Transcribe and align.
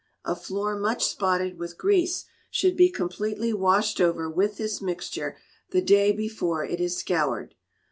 A 0.25 0.35
floor 0.35 0.75
much 0.79 1.05
spotted 1.05 1.59
with 1.59 1.77
grease 1.77 2.25
should 2.49 2.75
be 2.75 2.89
completely 2.89 3.53
washed 3.53 4.01
over 4.01 4.27
with 4.27 4.57
this 4.57 4.81
mixture 4.81 5.37
the 5.69 5.81
day 5.83 6.11
before 6.11 6.65
it 6.65 6.79
is 6.81 6.97
scoured. 6.97 7.53